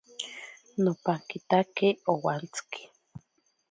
Nopankitatye 0.83 1.87
owantsiki. 2.13 2.81